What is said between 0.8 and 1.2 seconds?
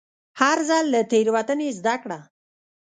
له